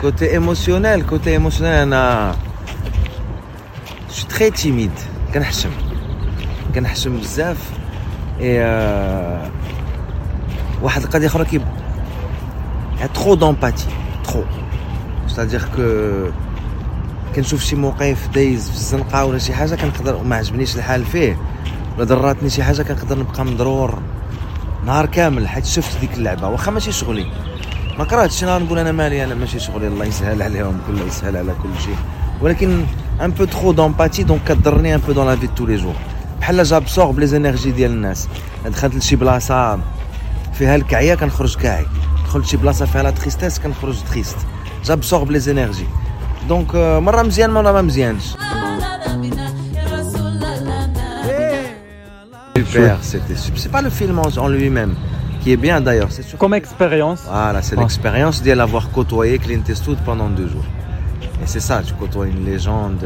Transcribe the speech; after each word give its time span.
côté 0.00 0.30
émotionnel 0.30 1.02
côté 1.02 1.30
émotionnel 1.30 1.74
أنا 1.74 2.34
je 4.12 4.17
suis 4.17 4.26
très 4.26 4.50
timide 4.50 4.90
كنحشم 5.34 5.70
كنحشم 6.74 7.16
بزاف 7.18 7.70
اي 8.40 8.60
واحد 10.82 11.02
القضية 11.02 11.26
أخرى 11.26 11.44
j'ai 11.44 11.60
trop 13.14 13.34
d'empathie 13.34 13.86
trop 14.24 14.44
c'est-à-dire 15.26 15.64
que 15.76 16.30
كنشوف 17.36 17.64
شي 17.64 17.76
موقف 17.76 18.28
دايز 18.34 18.70
في 18.70 18.76
الزنقة 18.76 19.24
ولا 19.24 19.38
شي 19.38 19.54
حاجة 19.54 19.74
كنقدر 19.74 20.16
وما 20.16 20.36
عجبنيش 20.36 20.76
الحال 20.76 21.04
فيه. 21.04 21.38
ولا 21.96 22.04
ضراتني 22.04 22.50
شي 22.50 22.62
حاجة 22.62 22.82
كنقدر 22.82 23.18
نبقى 23.18 23.44
مضرور 23.44 23.98
نهار 24.86 25.06
كامل 25.06 25.48
حيت 25.48 25.64
شفت 25.64 26.00
ديك 26.00 26.14
اللعبة. 26.14 26.48
واخا 26.48 26.70
ماشي 26.70 26.92
شغلي. 26.92 27.26
ما 27.98 28.04
كرهتش. 28.04 28.44
نهار 28.44 28.62
نقول 28.62 28.78
أنا 28.78 28.92
مالي؟ 28.92 29.24
أنا 29.24 29.34
ماشي 29.34 29.58
شغلي. 29.58 29.86
الله 29.88 30.04
يسهل 30.04 30.42
عليهم. 30.42 30.80
كل 30.86 31.08
يسهل 31.08 31.36
على 31.36 31.54
كل 31.62 31.80
شيء. 31.84 31.96
ولكن 32.40 32.84
un 33.22 33.30
peu 33.30 33.44
trop 33.44 33.72
d'empathie 33.72 34.22
donc 34.22 34.40
كضرني 34.44 34.94
un 34.94 35.00
peu 35.00 35.12
dans 35.12 35.26
la 35.26 35.36
vie 35.36 35.46
tous 35.46 35.66
les 35.66 35.76
jours 35.76 35.94
بحال 36.40 36.62
j'absorbe 36.64 37.18
les 37.18 37.26
énergies 37.26 37.70
ديال 37.70 37.90
الناس. 37.90 38.28
دخلت 38.66 38.94
لشي 38.94 39.16
بلاصة 39.16 39.80
فيها 40.54 40.76
الكعية 40.76 41.14
كنخرج 41.14 41.56
كاعي. 41.56 41.86
دخلت 42.26 42.46
شي 42.46 42.56
بلاصة 42.56 42.86
فيها 42.86 43.02
la 43.02 43.10
tristesse 43.10 43.58
كنخرج 43.58 43.96
triste 44.10 44.36
j'absorbe 44.84 45.30
les 45.30 45.40
énergies 45.40 45.86
donc 46.48 46.74
مرة 46.74 47.22
مزيان 47.22 47.50
مرة 47.50 47.72
ما 47.72 47.82
مزيانش. 47.82 48.24
Super, 52.72 52.98
c'était 53.12 53.40
super. 53.44 53.58
C'est 53.62 53.72
pas 53.76 53.82
le 53.88 53.90
film 54.00 54.16
en 54.24 54.28
en 54.44 54.48
lui-même. 54.56 54.94
qui 55.41 55.51
est 55.53 55.57
bien 55.67 55.77
d'ailleurs, 55.81 56.11
c'est 56.15 56.23
sûr. 56.29 56.37
Comme 56.43 56.53
expérience. 56.63 57.21
Voilà, 57.27 57.61
c'est 57.61 57.75
Ouais. 57.75 57.83
l'expérience 57.83 58.37
d'avoir 58.43 58.83
côtoyé 58.97 59.37
Clint 59.43 59.65
Eastwood 59.71 59.99
pendant 60.09 60.29
deux 60.39 60.49
jours. 60.53 60.67
Et 61.43 61.47
c'est 61.53 61.59
ça, 61.69 61.75
tu 61.87 61.93
côtoies 62.01 62.27
une 62.27 62.43
légende. 62.45 63.05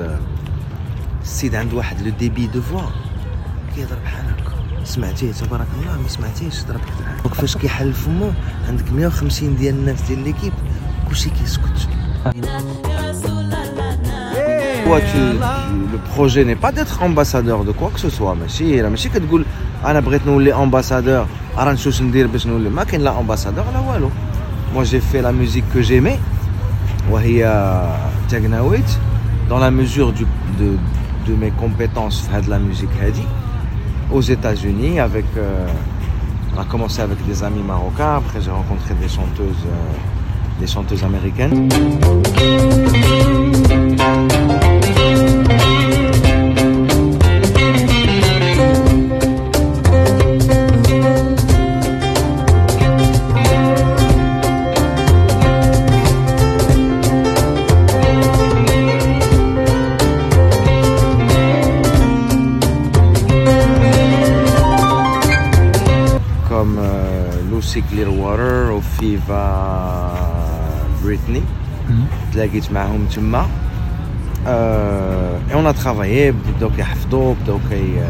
السيد 1.23 1.55
عنده 1.55 1.77
واحد 1.77 2.01
لو 2.01 2.09
ديبي 2.19 2.47
دو 2.47 2.61
فوا 2.61 2.81
كيهضر 3.75 3.95
بحال 4.05 4.25
هكا 4.25 4.83
سمعتيه 4.85 5.31
تبارك 5.31 5.67
الله 5.81 6.01
ما 6.01 6.07
سمعتيش 6.07 6.63
ضرب 6.63 6.79
دونك 7.23 7.33
فاش 7.33 7.57
كيحل 7.57 7.93
فمو 7.93 8.31
عندك 8.69 8.91
150 8.91 9.55
ديال 9.55 9.75
الناس 9.75 10.01
ديال 10.01 10.23
ليكيب 10.23 10.53
كلشي 11.09 11.29
كيسكت 11.29 11.87
Toi, 14.85 14.99
tu, 15.11 15.17
tu- 15.17 15.91
le 15.93 15.97
projet 16.13 16.43
n'est 16.45 16.61
pas 16.65 16.71
d'être 16.71 16.97
ambassadeur 17.09 17.59
de 17.63 17.71
quoi 17.71 17.89
que 17.93 17.99
ce 17.99 18.09
soit 18.09 18.33
ماشي 18.41 18.81
لا 18.81 18.89
ماشي 18.89 19.09
كتقول 19.09 19.45
انا 19.85 19.99
بغيت 19.99 20.21
نولي 20.27 20.53
ambassadeur 20.53 21.25
راه 21.59 21.73
نشوف 21.73 22.01
ندير 22.01 22.27
باش 22.27 22.47
نولي 22.47 22.69
ما 22.69 22.83
كاين 22.83 23.01
لا 23.01 23.13
ambassadeur 23.13 23.65
لا 23.73 23.79
والو 23.87 24.09
moi 24.75 24.83
j'ai 24.83 24.99
fait 25.11 25.21
la 25.21 25.31
musique 25.31 25.65
que 25.75 25.81
j'aimais 25.81 26.19
وهي 27.11 27.39
تاغناويت 28.29 28.85
dans 29.49 29.59
la 29.59 29.71
mesure 29.71 30.11
du, 30.13 30.25
de, 30.59 30.69
de 31.27 31.33
mes 31.41 31.51
compétences 31.63 32.21
في 32.21 32.29
هاد 32.33 32.45
la 32.45 32.59
musique 32.59 33.03
هادي 33.03 33.23
aux 34.13 34.21
États-Unis 34.21 34.99
avec 34.99 35.25
euh, 35.37 35.67
on 36.55 36.59
a 36.61 36.65
commencé 36.65 37.01
avec 37.01 37.19
des 37.29 37.43
amis 37.43 37.63
marocains 37.73 38.15
après 38.21 38.39
j'ai 38.45 38.51
rencontré 38.51 38.91
des 39.01 39.07
chanteuses 39.17 39.63
euh, 39.67 40.59
des 40.61 40.67
chanteuses 40.73 41.03
américaines 41.03 41.69
Fiva 69.04 69.44
Britney. 71.02 71.42
تلاقيت 72.32 72.72
معهم 72.72 73.06
تما 73.06 73.46
on 75.52 75.66
a 75.66 75.82
travaillé 75.82 76.32
بداو 76.32 76.70
كيحفظوا 76.76 77.34
بداو 77.34 77.60
كي 77.70 78.02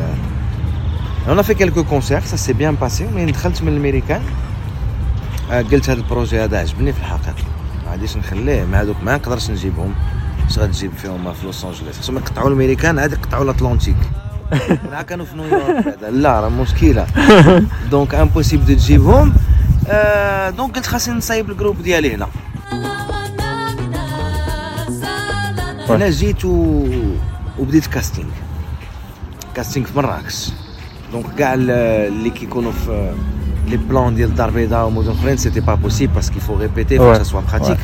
a 1.26 1.42
fait 1.42 1.54
quelques 1.54 1.82
concerts 1.82 2.26
ça 2.26 2.36
s'est 2.36 2.54
bien 2.54 2.74
passé. 2.74 3.02
ملي 3.14 3.32
دخلت 3.32 3.62
من 3.62 3.68
الامريكان 3.68 4.22
آه، 5.50 5.62
قلت 5.62 5.90
هذا 5.90 5.98
ال 6.00 6.07
projet 6.07 6.44
هذا 6.44 6.58
عجبني 6.58 6.92
في 6.92 6.98
الحقيقة. 6.98 7.34
ما 7.84 7.90
غاديش 7.90 8.16
نخليه 8.16 8.64
مع 8.64 8.80
هذوك 8.80 8.96
ما 9.04 9.14
نقدرش 9.14 9.50
نجيبهم. 9.50 9.94
اش 10.48 10.58
غتجيب 10.58 10.92
فيهم 10.96 11.32
في 11.32 11.46
لوس 11.46 11.64
أنجلوس. 11.64 11.98
خصهم 11.98 12.16
يقطعوا 12.16 12.48
الأمريكان 12.48 12.98
عاد 12.98 13.12
يقطعوا 13.12 13.44
الاطلنطيك 13.44 13.96
كانوا 15.08 15.24
في 15.24 15.36
نيويورك. 15.36 15.98
لا 16.10 16.40
راه 16.40 16.48
مشكلة. 16.48 17.06
donc 17.90 18.14
impossible 18.14 18.66
تجيبهم 18.66 19.34
آه، 19.88 20.50
donc 20.50 20.76
قلت 20.76 20.86
خاصني 20.86 21.14
نصايب 21.14 21.50
ال 21.50 21.55
groupe 21.55 21.82
ديالي 21.82 22.14
هنا. 22.14 22.28
أنا 25.90 26.10
جيت 26.10 26.44
و... 26.44 26.84
وبديت 27.58 27.86
casting 27.86 28.28
casting 29.54 29.86
في 29.86 29.96
مراكش. 29.98 30.50
donc 31.12 31.26
كاع 31.38 31.54
ال- 31.54 31.70
اللي 32.08 32.30
كيكونوا 32.30 32.72
في 32.72 33.14
les 33.68 33.76
plans 33.76 34.14
ديال 34.14 34.28
الدار 34.28 34.48
البيضاء 34.48 34.86
ومدن 34.86 35.10
اخرين 35.10 35.36
c'était 35.36 35.60
pas 35.60 35.74
possible 35.74 36.14
parce 36.14 36.31
que 36.31 36.40
faut 36.40 36.56
répéter 36.56 36.98
faut 36.98 37.14
Ouais. 37.14 37.22
soit 37.22 37.40
pratique 37.40 37.66
donc 37.66 37.78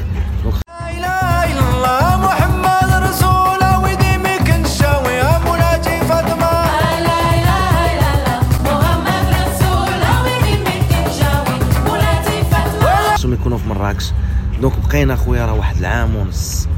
يكونوا 13.40 13.58
في 13.58 13.68
مراكش. 13.68 14.12
donc 14.60 14.72
بقينا 14.88 15.16
خويا 15.16 15.46
راه 15.46 15.54
واحد 15.54 15.76
العام 15.76 16.16
ونص 16.16 16.68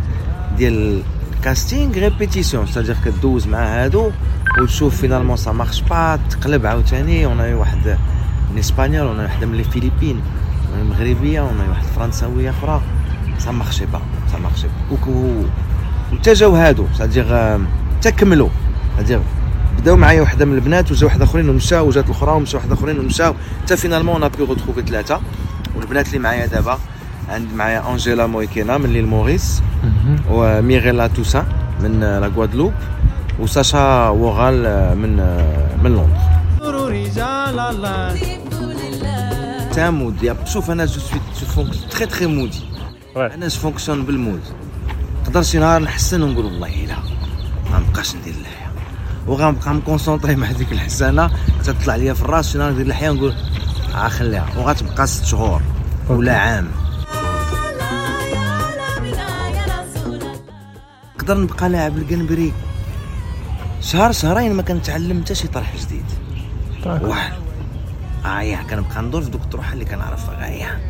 ديال 0.56 1.02
ال 1.38 1.46
casting 1.46 1.98
répétitions 1.98 2.66
c'est-à-dire 2.66 2.96
كدوز 3.04 3.46
مع 3.46 3.58
هادو 3.58 4.10
وتشوف 4.60 4.96
finalement 4.96 5.36
ça 5.36 5.52
marche 5.52 5.80
pas 5.80 6.18
تقلب 6.30 6.66
عاوتاني. 6.66 7.26
un 7.26 7.52
واحد 7.52 7.98
من 8.52 8.58
espagnol 8.58 9.06
un 9.06 9.20
واحدة 9.20 9.46
من 9.46 9.56
les 9.56 9.64
Philippines 9.64 10.20
un 10.78 10.86
مغربيه 10.90 11.40
un 11.40 11.68
واحد 11.68 11.84
فرنساوية 11.96 12.50
أخرى. 12.50 12.80
ça 13.38 13.50
marchait 13.50 13.86
pas 13.86 14.00
ça 14.32 14.38
marchait 14.38 14.66
pas 14.90 15.08
وتا 16.12 16.34
جاو 16.34 16.56
هادو. 16.56 16.86
c'est-à-dire 16.94 17.58
تكملوا. 18.02 18.48
c'est-à-dire 18.94 19.20
بداو 19.78 19.96
معايا 19.96 20.22
وحدة 20.22 20.44
من 20.44 20.54
البنات 20.54 20.92
وجاو 20.92 21.08
واحد 21.08 21.22
آخرين 21.22 21.48
ومشاو 21.48 21.88
وجات 21.88 22.06
الأخرى 22.06 22.32
ومشاو 22.32 22.60
واحد 22.60 22.72
آخرين 22.72 22.98
ومشاو 22.98 23.34
حتى 23.62 23.76
finalement 23.76 24.16
on 24.16 24.28
a 24.28 24.34
pu 24.34 24.44
retrouver 24.44 24.82
ثلاثة. 24.82 25.20
والبنات 25.76 26.06
اللي 26.06 26.18
معايا 26.18 26.46
دابا 26.46 26.78
عند 27.28 27.52
معايا 27.54 27.90
أنجيلا 27.90 28.26
مويكينا 28.26 28.78
من 28.78 28.92
l'île 28.92 29.06
Maurice 29.06 29.62
وميغيلا 30.30 31.06
توسان 31.06 31.46
من 31.80 32.00
la 32.00 32.30
Guadeloupe 32.36 32.72
وساشا 33.38 34.08
وغال 34.08 34.62
من 34.98 35.16
من 35.82 35.90
لندن. 35.96 36.08
رجال 36.62 37.58
الله 37.58 38.16
تاع 39.72 39.90
mood 39.90 40.36
شوف 40.44 40.70
أنا 40.70 40.84
je 40.84 41.00
suis 41.00 41.66
très 41.90 42.06
très 42.06 42.26
moody. 42.26 42.60
أنا 43.16 43.48
je 43.48 43.60
fonctionne 43.60 44.04
بال 44.04 44.16
mood 44.16 44.40
نقدر 45.22 45.42
شي 45.42 45.58
نهار 45.58 45.82
نحسن 45.82 46.22
ونقول 46.22 46.44
والله 46.44 46.68
لا 46.68 46.96
ما 47.70 47.78
نبقاش 47.78 48.16
ندير 48.16 48.34
اللحيه 48.34 48.72
وغنبقى 49.26 49.74
م 49.74 49.81
concentré 49.81 50.36
مع 50.36 50.52
ديك 50.52 50.72
الحسانه 50.72 51.30
تطلع 51.64 51.96
ليا 51.96 52.14
في 52.14 52.22
الراس 52.22 52.52
شي 52.52 52.58
نهار 52.58 52.70
ندير 52.70 52.82
اللحيه 52.82 53.10
ونقول 53.10 53.34
آه 53.94 54.08
خليها. 54.08 54.46
وغتبقى 54.56 55.06
ست 55.06 55.24
شهور 55.24 55.62
ولا 56.08 56.38
عام. 56.38 56.68
نقدر 61.14 61.40
نبقى 61.40 61.68
لاعب 61.68 61.96
الكنبري 61.96 62.52
شهر 63.80 64.12
شهرين 64.12 64.52
ما 64.52 64.62
كنتعلم 64.62 65.22
حتى 65.22 65.34
شي 65.34 65.48
طرح 65.48 65.76
جديد. 65.76 66.04
واحد. 66.86 67.32
آه 68.24 68.40
يا 68.40 68.62
كنبقى 68.70 69.02
ندور 69.02 69.22
في 69.22 69.30
دوك 69.30 69.42
الطروحه 69.42 69.72
اللي 69.72 69.84
كنعرفها 69.84 70.40
غاية. 70.40 70.80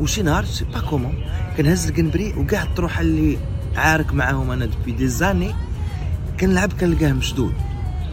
وشي 0.00 0.22
نهار 0.22 0.44
sais 0.44 0.64
pas 0.64 0.80
comment 0.80 1.24
كنهز 1.56 1.86
الكنبري 1.86 2.34
وكاع 2.36 2.62
الطروحه 2.62 3.00
اللي 3.00 3.38
عارك 3.76 4.14
معاهم 4.14 4.50
أنا 4.50 4.66
دوبي 4.66 4.92
دي 4.92 5.08
زاني 5.08 5.54
كنلعب 6.40 6.72
كنلقاه 6.72 7.12
مشدود. 7.12 7.54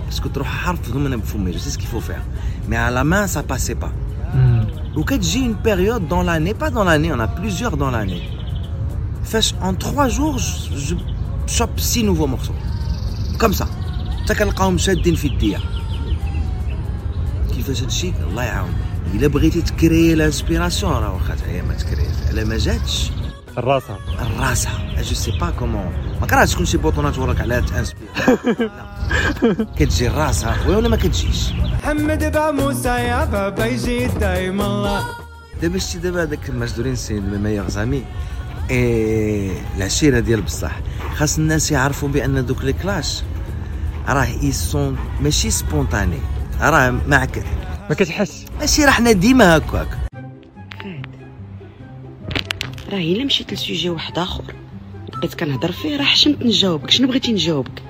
باسكو 0.06 0.30
تروح 0.30 0.48
حرفهم 0.48 1.06
أنا 1.06 1.16
بفمي 1.16 1.52
جو 1.52 1.58
سي 1.58 1.70
سكيفو 1.70 2.00
فيها. 2.00 2.24
مي 2.70 2.78
على 2.78 3.04
مان 3.04 3.28
سا 3.28 3.42
باسي 3.42 3.74
با 3.74 3.92
وكتجي 4.97 5.45
une 5.45 5.55
période 5.55 6.09
dans 6.09 6.23
l'année 6.23 6.55
pas 6.55 6.71
dans 6.71 6.85
l'année 6.85 7.13
on 7.13 7.21
a 7.21 7.29
plusieurs 7.29 7.77
dans 7.77 7.91
l'année 7.91 8.23
فاش 9.25 9.55
en 9.63 9.75
trois 9.75 10.09
jours 10.09 10.39
je, 10.39 10.77
je 10.77 10.95
chope 11.47 11.81
six 11.81 12.03
nouveaux 12.03 12.27
morceaux 12.27 12.59
comme 13.39 13.55
ça 13.55 13.67
حتى 14.31 14.39
كنلقاهم 14.39 14.79
شادين 14.79 15.15
في 15.15 15.27
يديا 15.27 15.61
كيفاش 17.55 17.83
هادشي 17.83 18.13
الله 18.31 18.43
يعاون 18.43 18.75
الا 19.15 19.27
بغيتي 19.27 19.63
تكري 19.63 20.15
لانسبيراسيون 20.15 20.93
راه 20.93 21.15
واخا 21.15 21.35
تعيا 21.35 21.63
ما 21.63 21.75
تكريش 21.75 22.31
الا 22.31 22.45
ما 22.45 22.59
جاتش 22.59 23.11
الراسها 23.59 23.99
راسها 24.39 25.03
جو 25.03 25.15
سي 25.15 25.31
با 25.31 25.51
كومون 25.51 25.93
ما 26.22 26.28
كرهتش 26.28 26.54
تكون 26.54 26.66
شي 26.66 26.78
بوطونات 26.78 27.18
وراك 27.18 27.42
عليها 27.42 27.60
تانسبير 27.60 28.08
لا. 28.60 29.68
كتجي 29.76 30.08
راسها 30.08 30.54
خويا 30.54 30.78
ولا 30.78 30.90
ما 30.90 30.98
كتجيش 30.98 31.52
محمد 31.52 32.32
با 32.32 32.52
موسى 32.52 32.90
يا 32.90 33.26
بابا 33.26 33.66
يجي 33.66 34.08
دايما. 34.08 34.66
الله 34.66 35.06
دابا 35.62 35.78
شتي 35.78 35.98
دابا 35.98 36.24
هذاك 36.24 36.50
المجدورين 36.50 36.96
سي 36.96 37.14
مي 37.14 37.38
ميور 37.38 37.70
زامي. 37.70 38.04
إي 38.72 39.52
العشيرة 39.78 40.20
ديال 40.20 40.42
بصح. 40.42 40.80
خاص 41.16 41.38
الناس 41.38 41.72
يعرفوا 41.72 42.10
بأن 42.10 42.46
دوك 42.46 42.64
لي 42.64 42.74
كلاش 42.74 43.24
راه 44.08 44.28
يسون 44.42 44.98
ماشي 45.22 45.52
سبونتاني 45.52 46.20
راه 46.62 46.90
معك 47.08 47.44
ما 47.90 47.96
كتحس. 47.96 48.46
ماشي 48.60 48.86
راه 48.86 48.92
حنا 48.92 49.12
ديما 49.12 49.58
هكاك. 49.58 49.88
راه 52.92 52.98
إلا 52.98 53.26
مشيت 53.26 53.54
ل 53.54 53.60
sujet 53.60 53.90
واحد 53.90 54.20
آخر. 54.20 54.44
بقيت 55.18 55.34
كنهضر 55.34 55.72
فيه 55.72 55.98
راه 55.98 56.04
حشمت 56.04 56.44
نجاوبك. 56.44 56.90
شنو 56.90 57.08
بغيتي 57.08 57.32
نجاوبك؟ 57.34 57.84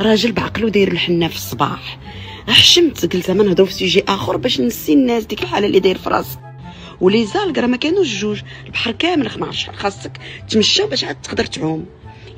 راجل 0.00 0.32
بعقلو 0.32 0.68
داير 0.68 0.92
الحنة 0.92 1.28
في 1.28 1.34
الصباح. 1.34 1.98
حشمت 2.48 3.14
قلت 3.14 3.26
زعما 3.26 3.44
نهضروا 3.44 3.66
في 3.66 3.72
sujet 3.72 4.04
آخر 4.08 4.36
باش 4.36 4.60
نسي 4.60 4.92
الناس 4.92 5.24
ديك 5.24 5.42
الحالة 5.42 5.66
اللي 5.66 5.80
داير 5.80 5.98
في 5.98 6.10
راسك. 6.10 6.38
و 7.00 7.26
les 7.26 7.37
algues 7.37 7.58
راه 7.58 7.66
ما 7.66 7.76
كانوش 7.76 8.20
جوج 8.20 8.42
البحر 8.66 8.90
كامل 8.92 9.30
ما 9.38 9.46
عرفتش 9.46 9.70
خاصك. 9.70 10.12
تمشى 10.48 10.86
باش 10.86 11.04
عاد 11.04 11.22
تقدر 11.22 11.44
تعوم. 11.44 11.86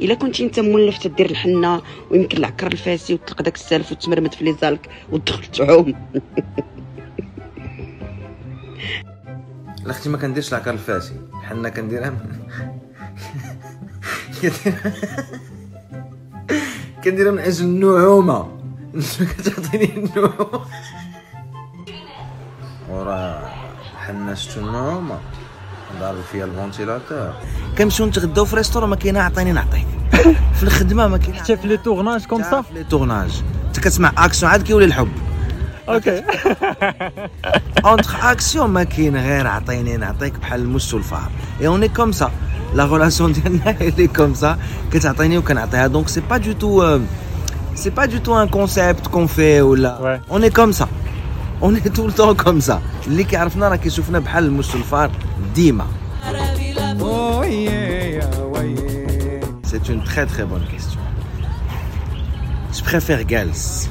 إلا 0.00 0.14
كنتي 0.14 0.44
أنت 0.44 0.60
مولف 0.60 0.98
تدير 0.98 1.30
الحنة 1.30 1.82
ويمكن 2.10 2.38
العكر 2.38 2.66
الفاسي 2.72 3.14
وتطلق 3.14 3.42
داك 3.42 3.54
السالف 3.54 3.92
وتمرمد 3.92 4.34
في 4.34 4.44
les 4.44 4.56
algues 4.62 4.90
وتدخل 5.12 5.46
تعوم. 5.46 5.94
لا 9.84 9.90
أختي 9.90 10.08
ما 10.08 10.18
كنديرش 10.18 10.48
العكر 10.48 10.70
الفاسي. 10.70 11.12
حنا 11.42 11.68
كنديرها 11.68 12.14
كنديرها 17.04 17.32
من 17.32 17.38
أجل 17.38 17.64
النعومة. 17.64 18.48
كتعطيني 19.38 19.96
النعومة. 19.96 20.60
وراه 22.90 23.50
حنا 24.06 24.34
شتو 24.34 24.60
النعومة. 24.60 25.18
ضارب 26.00 26.22
فيها 26.32 26.44
ال 26.44 26.51
ventilateur 26.51 27.32
كنمشيو 27.78 28.06
نتغداو 28.06 28.44
في 28.44 28.56
restaurant 28.56 28.90
ما 28.90 28.96
كاينة 28.96 29.20
عطيني 29.20 29.52
نعطيك. 29.52 29.86
في 30.54 30.62
الخدمة 30.62 31.08
ما 31.08 31.18
كاينة 31.18 31.38
حتى 31.38 31.56
في 31.56 31.68
les 31.68 31.76
tournages 31.76 32.24
comme 32.24 32.42
ça 32.42 32.62
في 32.62 32.74
les 32.74 32.84
tournages 32.84 33.42
انت 33.66 33.80
كتسمع 33.80 34.12
أكسيون 34.18 34.52
عاد 34.52 34.62
كيولي 34.62 34.84
الحب. 34.84 35.08
OK 35.88 36.22
entre 37.84 38.16
action 38.32 38.70
ما 38.70 38.84
كاين 38.84 39.16
غير 39.16 39.46
عطيني 39.46 39.96
نعطيك 39.96 40.38
بحال 40.38 40.60
المش 40.60 40.94
والفار 40.94 41.30
اي 41.60 41.66
اوني 41.66 41.88
كوم 41.88 42.12
سا 42.12 42.30
لا 42.74 42.84
غولاسيون 42.84 43.32
ديالنا 43.32 43.70
elle 43.80 44.06
est 44.06 44.17
comme 44.17 44.34
ça 44.34 44.58
كتعطيني 44.92 45.38
وكنعطيها 45.38 45.86
donc 45.86 46.08
c'est 46.08 46.20
pas 46.30 46.36
du 46.36 46.52
tout 46.52 46.98
c'est 47.74 47.90
pas 47.90 48.04
du 48.04 48.18
tout 48.18 48.42
un 48.42 48.48
concept 48.48 49.06
qu'on 49.06 49.26
fait 49.26 49.60
ولا 49.60 49.98
Ouais. 50.26 50.30
on 50.30 50.50
est 50.50 50.58
comme 50.58 50.72
ça 50.72 50.88
on 51.62 51.80
est 51.80 51.93
tout 51.93 52.10
le 52.10 52.17
temps 52.17 52.34
comme 52.36 52.60
ça 52.60 52.82
اللي 53.06 53.24
كيعرفنا 53.24 53.68
راه 53.68 53.76
كيشوفنا 53.76 54.18
بحال 54.18 54.44
المش 54.44 54.74
والفار 54.74 55.10
ديما 55.54 55.86
ويا 57.00 58.30
ويا 58.44 59.40
C'est 59.70 59.88
une 59.92 60.02
très 60.10 60.26
très 60.32 60.44
bonne 60.52 60.66
question. 60.74 61.00
Je 62.76 62.82
préfère 62.90 63.22
جالس 63.26 63.88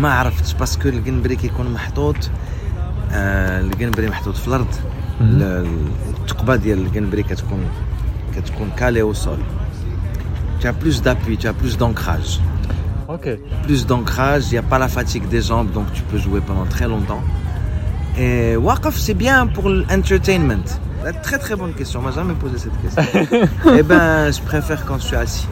ما 0.00 0.12
عرفتش 0.14 0.52
باسكو 0.54 0.88
الجنبري 0.88 1.36
كيكون 1.36 1.70
محطوط 1.72 2.16
آه 3.12 3.60
الجنبري 3.60 4.08
محطوط 4.08 4.36
في 4.36 4.48
الأرض 4.48 4.66
ال- 5.20 5.42
ال- 5.42 5.88
الثقبه 6.22 6.56
ديال 6.56 6.78
الجنبري 6.78 7.22
كتكون 7.22 7.60
tu 8.40 8.52
comptes 8.52 8.74
calé 8.74 9.02
au 9.02 9.14
sol. 9.14 9.38
Tu 10.60 10.66
as 10.66 10.72
plus 10.72 11.02
d'appui, 11.02 11.36
tu 11.36 11.48
as 11.48 11.52
plus 11.52 11.76
d'ancrage. 11.76 12.40
Plus 13.64 13.86
d'ancrage, 13.86 14.44
il 14.48 14.52
n'y 14.52 14.58
a 14.58 14.62
pas 14.62 14.78
la 14.78 14.88
fatigue 14.88 15.28
des 15.28 15.42
jambes, 15.42 15.70
donc 15.72 15.92
tu 15.92 16.02
peux 16.02 16.18
jouer 16.18 16.40
pendant 16.40 16.64
très 16.64 16.88
longtemps. 16.88 17.22
Et 18.18 18.56
Wakaf, 18.56 18.96
c'est 18.96 19.14
bien 19.14 19.46
pour 19.46 19.68
l'entertainment. 19.68 20.64
Très 21.22 21.38
très 21.38 21.56
bonne 21.56 21.74
question, 21.74 22.00
on 22.00 22.04
m'a 22.04 22.12
jamais 22.12 22.34
posé 22.34 22.58
cette 22.58 22.80
question. 22.80 23.48
eh 23.76 23.82
ben, 23.82 24.30
je 24.30 24.40
préfère 24.40 24.84
quand 24.84 24.98
je 24.98 25.06
suis 25.06 25.16
assis. 25.16 25.48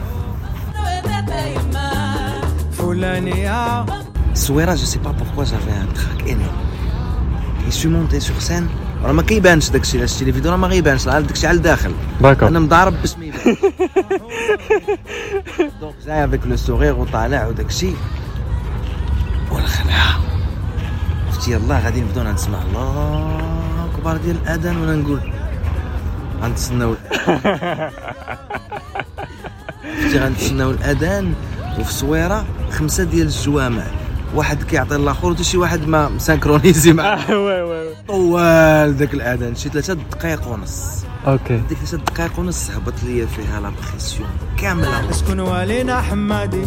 Souira, 4.33 4.75
je 4.75 4.85
sais 4.85 4.99
pas 4.99 5.13
pourquoi 5.17 5.43
j'avais 5.43 5.71
un 5.71 5.93
trac 5.93 6.27
énorme. 6.27 6.55
Monté 7.85 8.19
sur 8.19 8.41
scène. 8.41 8.67
راه 9.03 9.11
ما 9.11 9.21
كيبانش 9.21 9.69
داكشي 9.69 9.97
لا 9.97 10.05
شتي 10.05 10.25
les 10.25 10.33
vidéos 10.33 10.51
راه 10.51 10.57
ما 10.57 10.67
غيبانش 10.67 11.05
داكشي 11.05 11.47
على 11.47 11.57
الداخل. 11.57 11.93
أنا 12.23 12.59
مضارب 12.59 12.93
باش 13.01 13.17
ما 13.17 13.31
donc 15.81 15.95
جاي 16.05 16.25
avec 16.25 16.47
le 16.47 16.55
sourire 16.55 16.95
وطالع 16.95 17.47
وداكشي 17.47 17.91
والخلعه 19.51 20.19
عرفتي 21.27 21.51
يلاه 21.51 21.85
غادي 21.85 22.01
نبداو 22.01 22.23
نسمع. 22.33 22.61
الله 22.61 23.85
أكبر 23.93 24.17
ديال 24.17 24.35
الأذان 24.43 24.77
وأنا 24.77 24.95
نقول؟ 24.95 25.31
غنتسناو. 26.41 26.95
عرفتي 29.85 30.19
غنتسناو 30.19 30.71
الأذان 30.71 31.33
وفي 31.79 31.93
صويرة 31.93 32.45
خمسة 32.71 33.03
ديال 33.03 33.27
الجوامع 33.27 33.83
واحد 34.35 34.63
كيعطي 34.63 34.95
الآخر 34.95 35.27
وتا 35.27 35.43
شي 35.43 35.57
واحد 35.57 35.87
ما 35.87 36.09
م 36.09 36.16
synchronisé 36.16 36.93
معاه. 36.93 37.35
oui 37.45 37.61
oui 37.61 37.95
طوال 38.07 38.97
داك 38.97 39.13
الأذان. 39.13 39.55
شي 39.55 39.69
ثلاثة 39.69 39.93
دقائق 39.93 40.47
ونص. 40.47 41.03
OK. 41.27 41.57
ديك 41.69 41.77
ثلاثة 41.77 41.97
دقائق 41.97 42.39
ونص 42.39 42.71
هبط 42.71 42.93
ليا 43.03 43.25
فيها 43.25 43.61
la 43.61 43.71
pression 43.91 44.29
كاملة. 44.57 45.11
شكون 45.11 45.39
والينا 45.39 46.01
حمادي؟ 46.01 46.61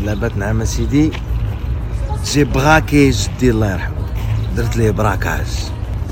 جلابات 0.00 0.36
نعم 0.36 0.64
سيدي 0.64 1.12
j'ai 2.24 2.44
braqué 2.44 3.10
جدي 3.10 3.50
الله 3.50 3.72
يرحمه. 3.72 3.96
درت 4.56 4.76
ليه 4.76 4.90
braquage. 4.90 5.46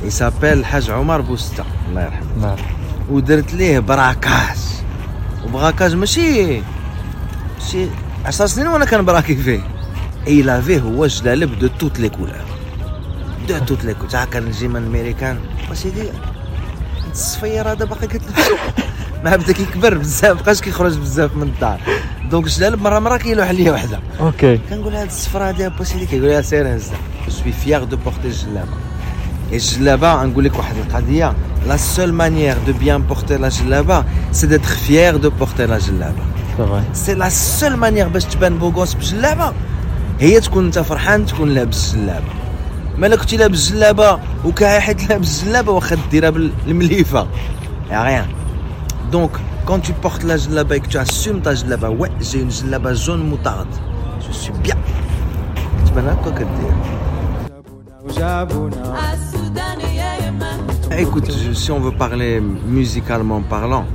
il 0.04 0.13
s'appelle 0.13 0.52
الحاج 0.52 0.90
عمر 0.90 1.20
بوستا 1.20 1.64
الله 1.88 2.02
يرحمه. 2.02 2.26
نعم. 2.40 2.56
ودرت 3.10 3.54
ليه 3.54 3.78
braquage. 3.78 4.58
و 5.44 5.50
braquage 5.50 5.94
ماشي 5.94 6.62
ماشي 7.58 7.86
10 8.26 8.46
سنين 8.46 8.66
وأنا 8.66 8.84
كان 8.84 9.04
braquer 9.04 9.36
فيه؟ 9.36 9.60
et 10.26 10.42
il 10.42 10.53
avait 10.53 10.80
هو 10.80 11.06
جلالب 11.06 11.58
de 11.58 11.66
toutes 11.66 12.00
les 12.00 12.08
couleurs. 12.08 12.44
de 13.48 13.58
toutes 13.58 13.84
les 13.84 13.94
couleurs. 13.94 14.10
تا 14.10 14.24
كنجي 14.24 14.68
من 14.68 14.76
الميريكان 14.76 15.38
وسيدي 15.70 16.08
الصفير 17.12 17.72
هذا 17.72 17.84
باقي 17.84 18.06
كتلبسو 18.06 18.54
ما 19.24 19.36
بدا 19.36 19.52
كيكبر 19.52 19.98
بزاف 19.98 20.42
بقاش 20.42 20.60
كيخرج 20.60 20.98
بزاف 20.98 21.36
من 21.36 21.42
الدار. 21.42 21.80
donc 22.30 22.46
جلالب 22.46 22.82
مرة 22.82 22.98
مرة 22.98 23.16
كيلوح 23.16 23.50
ليا 23.50 23.72
وحدة. 23.72 24.00
OK. 24.20 24.60
كنقول 24.70 24.94
هاد 24.94 25.06
الصفرة 25.06 25.48
هادي 25.48 25.68
با 25.68 25.84
سيدي 25.84 26.06
كيقول 26.06 26.28
لها 26.28 26.42
سير 26.42 26.76
هزها 26.76 26.96
je 27.26 27.30
suis 27.32 27.52
fier 27.52 27.84
de 27.84 27.96
porter 27.96 28.24
الجلابه 28.24 28.76
الجلابه 29.52 30.24
نقول 30.24 30.44
لك 30.44 30.58
واحد 30.58 30.76
القضية. 30.76 31.34
لا 31.68 31.76
سول 31.76 32.12
مانيير 32.12 32.56
دو 32.66 32.72
بيان 32.72 33.02
بورتي 33.02 33.36
لا 33.36 33.48
جلابة 33.48 34.04
سي 34.32 34.46
ديتر 34.46 34.68
فيير 34.68 35.16
دو 35.16 35.30
بورتي 35.30 35.66
لا 35.66 35.78
جلابة. 35.78 36.31
سي 36.57 36.65
فري 36.65 36.83
سي 36.93 37.13
لا 37.13 37.29
سول 37.29 37.75
مانيير 37.77 38.07
باش 38.07 38.25
تبان 38.25 38.57
بوغوس 38.57 38.93
بجلابه 38.93 39.53
هي 40.19 40.39
تكون 40.39 40.65
انت 40.65 40.79
فرحان 40.79 41.25
تكون 41.25 41.49
لابس 41.49 41.95
جلابه 41.95 42.25
مالا 42.97 43.15
كنتي 43.15 43.37
لابس 43.37 43.71
جلابه 43.71 44.19
وكاحد 44.45 45.01
لابس 45.09 45.43
جلابه 45.45 45.71
واخا 45.71 45.97
ديرها 46.11 46.29
بالمليفه 46.29 47.27
يا 47.91 48.03
غيان 48.03 48.27
دونك 49.11 49.31
quand 49.69 49.81
tu 49.87 49.93
portes 50.05 50.23
la 50.29 50.37
djellaba 50.37 50.73
et 50.77 50.79
que 50.83 50.87
tu 50.93 50.97
assumes 51.05 51.41
ta 51.45 51.53
djellaba 51.59 51.89
ouais 51.99 52.11
j'ai 52.27 52.39
une 52.45 52.51
djellaba 52.51 52.93
jaune 52.93 53.23
moutarde 53.31 53.73
je 54.25 54.31
suis 54.41 54.53
bien 54.65 54.77
تبان 55.87 56.07
هكا 56.07 56.31
كدير 56.31 56.73
وجابونا 58.05 58.97
Écoute, 61.05 61.29
je- 61.41 61.53
si 61.61 61.69
on 61.77 61.79
veut 61.85 61.97
parler 62.05 62.31
musicalement 62.77 63.41
parlant, 63.55 63.85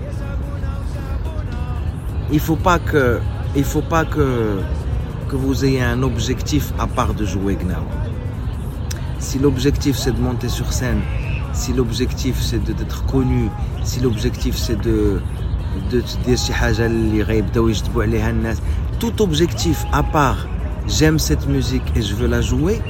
il 2.32 2.36
ne 2.36 2.42
faut 2.42 2.56
pas 2.56 2.80
que, 2.80 3.20
il 3.56 3.64
faut 3.64 3.82
pas 3.82 4.06
que, 4.06 4.60
que 5.30 5.36
vous 5.36 5.66
ayez 5.66 5.82
un 5.82 6.04
objectif 6.04 6.74
à 6.80 6.88
part 6.88 7.14
de 7.14 7.26
jouer 7.26 7.56
Gnawa. 7.56 7.86
Si 9.20 9.40
l'objectif 9.40 9.98
c'est 9.98 10.12
de 10.12 10.20
monter 10.22 10.50
sur 10.50 10.72
scène, 10.74 11.02
si 11.54 11.74
l'objectif 11.74 12.40
c'est 12.42 12.64
d'être 12.64 13.06
connu, 13.06 13.50
si 13.84 14.00
l'objectif 14.00 14.56
c'est 14.58 14.80
de, 14.82 15.22
de 15.92 16.02
dire 16.02 16.38
tout 19.00 19.22
objectif 19.22 19.86
à 19.92 20.04
part 20.04 20.48
j'aime 20.88 21.20
cette 21.20 21.48
musique 21.48 21.84
et 21.96 22.02
je 22.02 22.16
veux 22.16 22.28
la 22.28 22.42
jouer, 22.42 22.82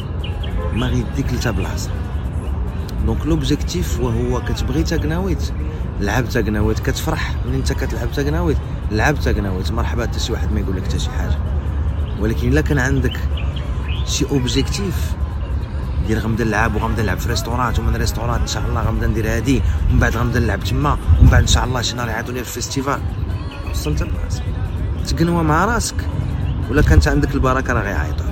Marie 0.76 1.04
Donc 3.06 3.26
l'objectif, 3.26 4.00
c'est 7.64 7.76
que 7.76 7.86
tu 7.86 7.96
as 7.96 8.24
كتبغي 8.92 9.14
تاكناويت 9.14 9.22
لعب 9.22 9.22
تاكناويت 9.22 9.66
كتفرح 9.66 9.72
ملي 9.72 9.72
أنت 9.72 9.72
كتلعب 9.72 9.72
تاكناويت 9.72 9.72
لعب 9.72 9.72
تاكناويت 9.72 9.72
مرحبا 9.72 10.04
حتى 10.04 10.20
شي 10.20 10.34
واحد 10.34 10.52
ما 10.52 10.60
يقول 10.60 10.78
لك 10.78 10.84
حتى 10.84 11.00
شي 11.00 11.10
حاجة. 11.10 11.38
ولكن 12.20 12.48
إلا 12.48 12.62
كان 12.62 12.80
عندك 12.80 13.20
شي 14.06 14.26
اوبجيكتيف 14.26 15.16
دير 16.08 16.20
غنبدا 16.20 16.44
نلعب 16.44 16.76
وغنبدا 16.76 17.04
نلعب 17.04 17.18
في 17.20 17.30
ريستورات 17.30 17.80
ومن 17.80 17.96
ريستورات 17.96 18.40
إن 18.42 18.48
شاء 18.48 18.64
الله 18.70 18.82
غنبدا 18.82 19.08
ندير 19.08 19.36
هادي 19.36 19.62
ومن 19.90 20.00
بعد 20.00 20.18
غنبدا 20.18 20.40
نلعب 20.40 20.64
تما 20.64 20.98
ومن 21.20 21.30
بعد 21.30 21.42
إن 21.42 21.48
شاء 21.48 21.66
الله 21.66 21.82
شي 21.82 21.96
نهار 21.96 22.08
يعيطوني 22.08 22.44
في 22.44 22.48
الفيستيفال 22.48 23.00
وصلت؟ 23.72 24.04
براسك 24.04 24.44
تقنوا 25.08 25.44
مع 25.44 25.66
راسك. 25.66 25.96
ولا 26.70 26.82
كانت 26.82 27.08
عندك 27.08 27.36
البركة 27.36 27.74
راه 27.74 27.82
غيعيطوا. 27.82 28.27